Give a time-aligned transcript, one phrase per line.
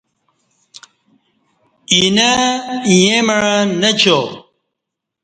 [1.91, 2.31] اینہ
[2.87, 3.41] ایں مع
[3.79, 4.19] نچا